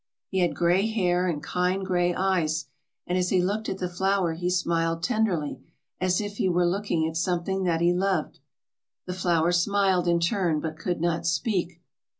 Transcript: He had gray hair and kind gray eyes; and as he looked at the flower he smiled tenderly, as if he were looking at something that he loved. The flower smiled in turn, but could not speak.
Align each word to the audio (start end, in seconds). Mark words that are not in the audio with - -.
He 0.29 0.39
had 0.39 0.55
gray 0.55 0.87
hair 0.87 1.27
and 1.27 1.43
kind 1.43 1.85
gray 1.85 2.11
eyes; 2.15 2.65
and 3.05 3.19
as 3.19 3.29
he 3.29 3.39
looked 3.39 3.69
at 3.69 3.77
the 3.77 3.87
flower 3.87 4.33
he 4.33 4.49
smiled 4.49 5.03
tenderly, 5.03 5.61
as 5.99 6.19
if 6.19 6.37
he 6.37 6.49
were 6.49 6.65
looking 6.65 7.07
at 7.07 7.15
something 7.15 7.65
that 7.65 7.81
he 7.81 7.93
loved. 7.93 8.39
The 9.05 9.13
flower 9.13 9.51
smiled 9.51 10.07
in 10.07 10.19
turn, 10.19 10.59
but 10.59 10.79
could 10.79 11.01
not 11.01 11.27
speak. 11.27 11.83